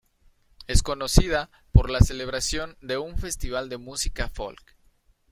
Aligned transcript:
Es 0.65 0.81
conocida 0.81 1.51
por 1.71 1.91
la 1.91 1.99
celebración 1.99 2.75
de 2.81 2.97
un 2.97 3.19
Festival 3.19 3.69
de 3.69 3.77
Música 3.77 4.29
Folk. 4.29 4.75